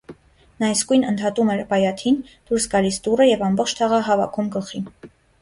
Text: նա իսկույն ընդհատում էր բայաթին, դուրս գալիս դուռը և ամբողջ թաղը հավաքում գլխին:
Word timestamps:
նա 0.61 0.69
իսկույն 0.75 1.03
ընդհատում 1.11 1.51
էր 1.55 1.61
բայաթին, 1.73 2.17
դուրս 2.49 2.67
գալիս 2.73 2.99
դուռը 3.09 3.29
և 3.29 3.45
ամբողջ 3.51 3.77
թաղը 3.83 4.03
հավաքում 4.11 4.51
գլխին: 4.59 4.91